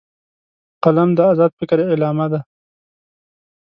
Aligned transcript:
قلم 0.83 1.09
د 1.17 1.19
آزاد 1.31 1.51
فکر 1.59 1.77
علامه 1.93 2.27
ده 2.31 2.39